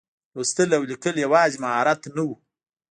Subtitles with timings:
[0.35, 2.29] لوستل او لیکل یوازې مهارت نه و.